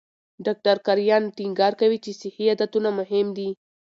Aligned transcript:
ډاکټر 0.45 0.77
کرایان 0.87 1.23
ټینګار 1.37 1.73
کوي 1.81 1.97
چې 2.05 2.11
صحي 2.21 2.45
عادتونه 2.51 2.89
مهم 2.99 3.27
دي. 3.37 3.49